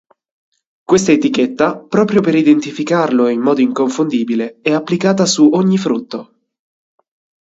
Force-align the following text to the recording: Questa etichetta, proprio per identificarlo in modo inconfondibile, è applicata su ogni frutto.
Questa 0.83 1.11
etichetta, 1.11 1.77
proprio 1.77 2.21
per 2.21 2.33
identificarlo 2.33 3.27
in 3.29 3.39
modo 3.39 3.61
inconfondibile, 3.61 4.57
è 4.63 4.71
applicata 4.73 5.27
su 5.27 5.47
ogni 5.53 5.77
frutto. 5.77 6.39